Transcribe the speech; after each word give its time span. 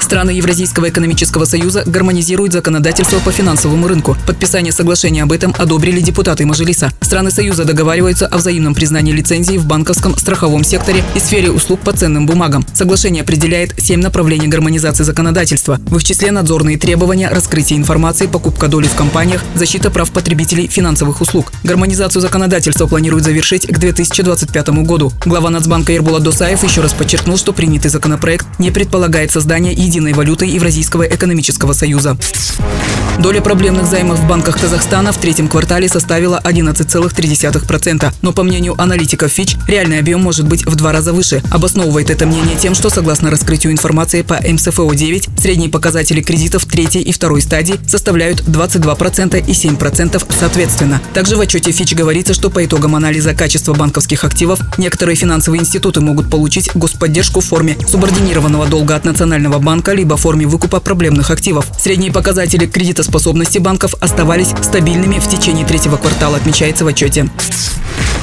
Страны 0.00 0.30
Евразийского 0.30 0.88
экономического 0.88 1.46
союза 1.46 1.82
гармонизируют 1.84 2.52
законодательство 2.52 3.18
по 3.18 3.32
финансовому 3.32 3.88
рынку. 3.88 4.16
Подписание 4.26 4.72
соглашения 4.72 5.22
об 5.22 5.32
этом 5.32 5.54
одобрили 5.58 6.00
депутаты 6.00 6.46
Мажилиса. 6.46 6.92
Страны 7.00 7.30
Союза 7.30 7.64
договариваются 7.64 8.26
о 8.26 8.36
взаимном 8.38 8.74
признании 8.74 9.12
лицензий 9.12 9.58
в 9.58 9.66
банковском, 9.66 10.16
страховом 10.16 10.62
секторе 10.62 11.02
и 11.14 11.18
сфере 11.18 11.50
услуг 11.50 11.80
по 11.80 11.92
ценным 11.92 12.26
бумагам. 12.26 12.64
Соглашение 12.72 13.22
определяет 13.22 13.74
семь 13.78 14.00
направлений 14.00 14.46
гармонизации 14.46 15.02
законодательства. 15.02 15.80
В 15.86 15.96
их 15.96 16.04
числе 16.04 16.30
надзорные 16.30 16.78
требования, 16.78 17.28
раскрытие 17.28 17.78
информации, 17.78 18.26
покупка 18.26 18.68
доли 18.68 18.86
в 18.86 18.94
компаниях, 18.94 19.42
защита 19.54 19.90
прав 19.90 20.10
потребителей 20.12 20.68
финансовых 20.68 21.20
услуг. 21.20 21.52
Гармонизацию 21.64 22.22
законодательства 22.22 22.86
планируют 22.86 23.24
завершить 23.24 23.66
к 23.66 23.78
2025 23.78 24.68
году. 24.84 25.12
Глава 25.24 25.50
Нацбанка 25.50 25.92
Ербулат 25.92 26.22
Досаев 26.22 26.62
еще 26.62 26.80
раз 26.80 26.92
подчеркнул, 26.92 27.36
что 27.36 27.52
принятый 27.52 27.88
законопроект 27.88 28.46
не 28.58 28.70
предполагает 28.70 29.32
создание 29.32 29.72
единого 29.72 29.85
единой 29.86 30.12
валютой 30.12 30.48
Евразийского 30.50 31.04
экономического 31.04 31.72
союза. 31.72 32.16
Доля 33.18 33.40
проблемных 33.40 33.86
займов 33.86 34.18
в 34.18 34.28
банках 34.28 34.60
Казахстана 34.60 35.10
в 35.10 35.16
третьем 35.16 35.48
квартале 35.48 35.88
составила 35.88 36.38
11,3%. 36.44 38.12
Но 38.20 38.32
по 38.32 38.42
мнению 38.42 38.78
аналитиков 38.80 39.36
Fitch, 39.36 39.56
реальный 39.66 39.98
объем 39.98 40.20
может 40.20 40.46
быть 40.46 40.66
в 40.66 40.74
два 40.76 40.92
раза 40.92 41.14
выше. 41.14 41.42
Обосновывает 41.50 42.10
это 42.10 42.26
мнение 42.26 42.56
тем, 42.56 42.74
что 42.74 42.90
согласно 42.90 43.30
раскрытию 43.30 43.72
информации 43.72 44.20
по 44.20 44.34
МСФО-9, 44.34 45.40
средние 45.40 45.70
показатели 45.70 46.20
кредитов 46.20 46.66
третьей 46.66 47.00
и 47.02 47.12
второй 47.12 47.40
стадии 47.40 47.80
составляют 47.88 48.42
22% 48.42 49.38
и 49.38 49.52
7% 49.52 50.22
соответственно. 50.38 51.00
Также 51.14 51.36
в 51.36 51.40
отчете 51.40 51.70
Fitch 51.70 51.94
говорится, 51.94 52.34
что 52.34 52.50
по 52.50 52.62
итогам 52.64 52.96
анализа 52.96 53.34
качества 53.34 53.72
банковских 53.72 54.24
активов 54.24 54.60
некоторые 54.76 55.16
финансовые 55.16 55.62
институты 55.62 56.02
могут 56.02 56.30
получить 56.30 56.70
господдержку 56.74 57.40
в 57.40 57.46
форме 57.46 57.78
субординированного 57.88 58.66
долга 58.66 58.96
от 58.96 59.06
Национального 59.06 59.58
банка 59.58 59.75
банка, 59.76 59.92
либо 59.92 60.16
в 60.16 60.20
форме 60.20 60.46
выкупа 60.46 60.80
проблемных 60.80 61.30
активов. 61.30 61.66
Средние 61.78 62.10
показатели 62.10 62.64
кредитоспособности 62.64 63.58
банков 63.58 63.94
оставались 64.00 64.54
стабильными 64.62 65.18
в 65.18 65.28
течение 65.28 65.66
третьего 65.66 65.98
квартала, 65.98 66.38
отмечается 66.38 66.86
в 66.86 66.88
отчете. 66.88 67.28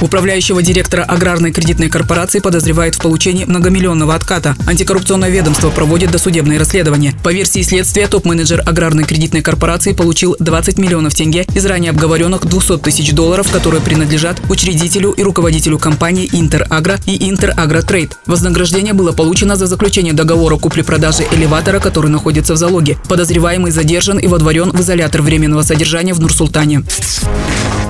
Управляющего 0.00 0.62
директора 0.62 1.02
аграрной 1.02 1.52
кредитной 1.52 1.88
корпорации 1.88 2.40
подозревают 2.40 2.96
в 2.96 3.00
получении 3.00 3.44
многомиллионного 3.44 4.14
отката. 4.14 4.56
Антикоррупционное 4.66 5.30
ведомство 5.30 5.70
проводит 5.70 6.10
досудебные 6.10 6.58
расследования. 6.58 7.14
По 7.22 7.32
версии 7.32 7.62
следствия, 7.62 8.06
топ-менеджер 8.08 8.62
аграрной 8.66 9.04
кредитной 9.04 9.42
корпорации 9.42 9.92
получил 9.92 10.36
20 10.38 10.78
миллионов 10.78 11.14
тенге 11.14 11.46
из 11.54 11.64
ранее 11.66 11.90
обговоренных 11.90 12.46
200 12.46 12.78
тысяч 12.78 13.12
долларов, 13.12 13.50
которые 13.50 13.80
принадлежат 13.80 14.40
учредителю 14.48 15.10
и 15.12 15.22
руководителю 15.22 15.78
компании 15.78 16.28
Интерагро 16.32 16.98
и 17.06 17.30
Интерагротрейд. 17.30 18.18
Вознаграждение 18.26 18.92
было 18.92 19.12
получено 19.12 19.56
за 19.56 19.66
заключение 19.66 20.12
договора 20.12 20.56
купли-продажи 20.56 21.24
элеватора, 21.32 21.80
который 21.80 22.10
находится 22.10 22.54
в 22.54 22.56
залоге. 22.56 22.98
Подозреваемый 23.08 23.70
задержан 23.70 24.18
и 24.18 24.26
водворен 24.26 24.70
в 24.70 24.80
изолятор 24.80 25.22
временного 25.22 25.62
содержания 25.62 26.14
в 26.14 26.20
Нур-Султане. 26.20 26.82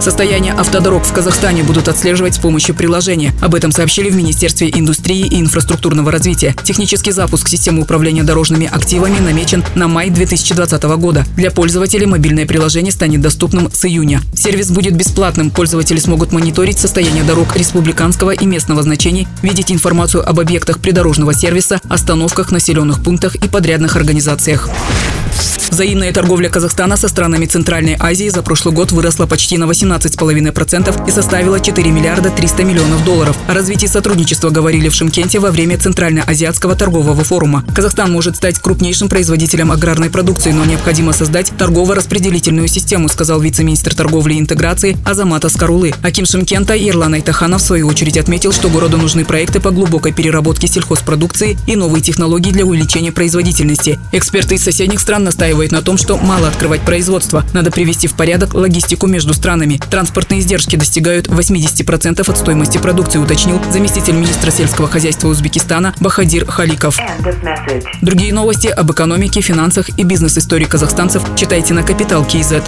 Состояние 0.00 0.52
автодорог 0.52 1.04
в 1.04 1.12
Казахстане 1.12 1.62
будут 1.62 1.88
отслеживать 1.88 2.34
с 2.34 2.38
помощью 2.38 2.74
приложения. 2.74 3.32
Об 3.40 3.54
этом 3.54 3.72
сообщили 3.72 4.10
в 4.10 4.16
Министерстве 4.16 4.70
индустрии 4.70 5.26
и 5.26 5.40
инфраструктурного 5.40 6.10
развития. 6.10 6.54
Технический 6.62 7.12
запуск 7.12 7.48
системы 7.48 7.82
управления 7.82 8.22
дорожными 8.22 8.68
активами 8.70 9.18
намечен 9.18 9.64
на 9.74 9.88
май 9.88 10.10
2020 10.10 10.82
года. 10.82 11.24
Для 11.36 11.50
пользователей 11.50 12.06
мобильное 12.06 12.46
приложение 12.46 12.92
станет 12.92 13.20
доступным 13.20 13.70
с 13.72 13.84
июня. 13.84 14.20
Сервис 14.34 14.70
будет 14.70 14.94
бесплатным. 14.94 15.50
Пользователи 15.50 15.98
смогут 15.98 16.32
мониторить 16.32 16.78
состояние 16.78 17.24
дорог 17.24 17.56
республиканского 17.56 18.32
и 18.32 18.46
местного 18.46 18.82
значений, 18.82 19.26
видеть 19.42 19.72
информацию 19.72 20.28
об 20.28 20.38
объектах 20.40 20.80
придорожного 20.80 21.34
сервиса, 21.34 21.80
остановках, 21.88 22.50
населенных 22.50 23.02
пунктах 23.02 23.36
и 23.36 23.48
подрядных 23.48 23.96
организациях. 23.96 24.68
Взаимная 25.74 26.12
торговля 26.12 26.48
Казахстана 26.48 26.96
со 26.96 27.08
странами 27.08 27.46
Центральной 27.46 27.96
Азии 27.98 28.28
за 28.28 28.42
прошлый 28.42 28.72
год 28.72 28.92
выросла 28.92 29.26
почти 29.26 29.58
на 29.58 29.64
18,5% 29.64 31.08
и 31.08 31.10
составила 31.10 31.58
4 31.58 31.90
миллиарда 31.90 32.30
300 32.30 32.62
миллионов 32.62 33.04
долларов. 33.04 33.36
О 33.48 33.54
развитии 33.54 33.86
сотрудничества 33.86 34.50
говорили 34.50 34.88
в 34.88 34.94
Шимкенте 34.94 35.40
во 35.40 35.50
время 35.50 35.76
Центральноазиатского 35.76 36.76
торгового 36.76 37.24
форума. 37.24 37.64
Казахстан 37.74 38.12
может 38.12 38.36
стать 38.36 38.60
крупнейшим 38.60 39.08
производителем 39.08 39.72
аграрной 39.72 40.10
продукции, 40.10 40.52
но 40.52 40.64
необходимо 40.64 41.12
создать 41.12 41.50
торгово-распределительную 41.58 42.68
систему, 42.68 43.08
сказал 43.08 43.40
вице-министр 43.40 43.96
торговли 43.96 44.34
и 44.34 44.38
интеграции 44.38 44.96
Азамат 45.04 45.44
Аскарулы. 45.44 45.92
Аким 46.04 46.24
Шимкента 46.24 46.76
Ирлан 46.76 47.14
Айтаханов 47.14 47.60
в 47.60 47.66
свою 47.66 47.88
очередь 47.88 48.16
отметил, 48.16 48.52
что 48.52 48.68
городу 48.68 48.96
нужны 48.96 49.24
проекты 49.24 49.58
по 49.58 49.72
глубокой 49.72 50.12
переработке 50.12 50.68
сельхозпродукции 50.68 51.58
и 51.66 51.74
новые 51.74 52.00
технологии 52.00 52.52
для 52.52 52.64
увеличения 52.64 53.10
производительности. 53.10 53.98
Эксперты 54.12 54.54
из 54.54 54.62
соседних 54.62 55.00
стран 55.00 55.24
настаивают 55.24 55.63
настаивает 55.64 55.72
на 55.72 55.82
том, 55.82 55.96
что 55.96 56.16
мало 56.18 56.48
открывать 56.48 56.80
производство. 56.82 57.44
Надо 57.52 57.70
привести 57.70 58.06
в 58.06 58.14
порядок 58.14 58.54
логистику 58.54 59.06
между 59.06 59.34
странами. 59.34 59.80
Транспортные 59.90 60.40
издержки 60.40 60.76
достигают 60.76 61.28
80% 61.28 62.30
от 62.30 62.38
стоимости 62.38 62.78
продукции, 62.78 63.18
уточнил 63.18 63.60
заместитель 63.70 64.14
министра 64.14 64.50
сельского 64.50 64.88
хозяйства 64.88 65.28
Узбекистана 65.28 65.94
Бахадир 66.00 66.46
Халиков. 66.46 66.98
Другие 68.02 68.32
новости 68.32 68.68
об 68.68 68.90
экономике, 68.92 69.40
финансах 69.40 69.88
и 69.98 70.04
бизнес-истории 70.04 70.64
казахстанцев 70.66 71.22
читайте 71.36 71.74
на 71.74 71.82
Капитал 71.82 72.24
Киезет. 72.24 72.64